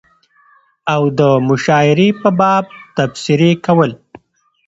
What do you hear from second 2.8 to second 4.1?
تبصرې کول